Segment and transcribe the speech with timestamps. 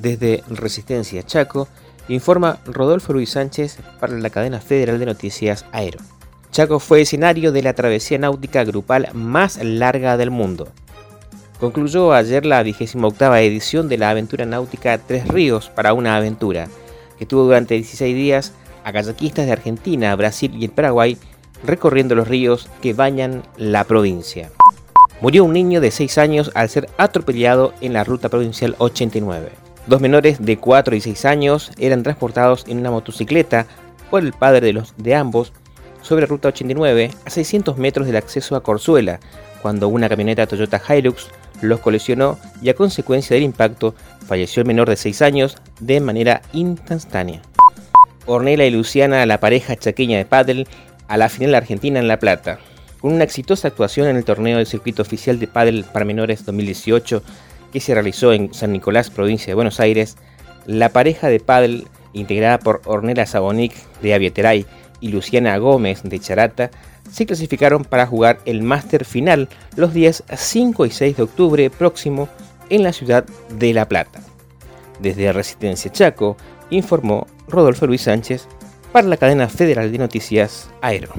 [0.00, 1.68] Desde Resistencia Chaco,
[2.08, 5.98] informa Rodolfo Luis Sánchez para la cadena federal de noticias Aero.
[6.50, 10.68] Chaco fue escenario de la travesía náutica grupal más larga del mundo.
[11.60, 16.68] Concluyó ayer la vigésima octava edición de la aventura náutica Tres Ríos para una aventura,
[17.18, 18.52] que tuvo durante 16 días
[18.84, 21.18] a kayakistas de Argentina, Brasil y el Paraguay
[21.62, 24.50] recorriendo los ríos que bañan la provincia.
[25.20, 29.59] Murió un niño de 6 años al ser atropellado en la ruta provincial 89.
[29.86, 33.66] Dos menores de 4 y 6 años eran transportados en una motocicleta
[34.10, 35.52] por el padre de, los, de ambos
[36.02, 39.20] sobre Ruta 89 a 600 metros del acceso a Corzuela,
[39.62, 41.28] cuando una camioneta Toyota Hilux
[41.60, 43.94] los colisionó y a consecuencia del impacto
[44.26, 47.42] falleció el menor de 6 años de manera instantánea.
[48.26, 50.68] Ornella y Luciana, la pareja chaqueña de pádel,
[51.08, 52.58] a la final argentina en La Plata.
[53.00, 57.22] Con una exitosa actuación en el torneo del circuito oficial de pádel para menores 2018
[57.72, 60.16] que se realizó en San Nicolás, provincia de Buenos Aires,
[60.66, 64.66] la pareja de pádel integrada por Ornella Sabonic de Avieteray
[65.00, 66.70] y Luciana Gómez de Charata
[67.10, 72.28] se clasificaron para jugar el máster final los días 5 y 6 de octubre próximo
[72.68, 73.24] en la ciudad
[73.58, 74.20] de La Plata.
[75.00, 76.36] Desde Resistencia Chaco,
[76.70, 78.46] informó Rodolfo Luis Sánchez
[78.92, 81.12] para la cadena federal de noticias Aero.